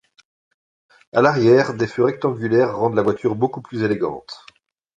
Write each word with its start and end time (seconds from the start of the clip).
À 1.13 1.21
l'arrière, 1.21 1.75
des 1.75 1.85
feux 1.85 2.05
rectangulaires 2.05 2.75
rendent 2.75 2.95
la 2.95 3.03
voiture 3.03 3.35
beaucoup 3.35 3.61
plus 3.61 3.83
élégante. 3.83 4.47